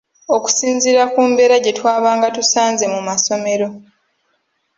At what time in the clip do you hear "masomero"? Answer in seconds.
3.07-3.67